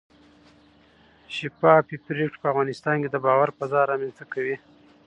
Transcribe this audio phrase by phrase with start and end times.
[1.35, 4.55] شفافې پرېکړې په افغانستان کې د باور فضا رامنځته کوي